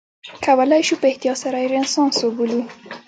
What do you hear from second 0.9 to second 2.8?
په احتیاط سره یې رنسانس وبولو.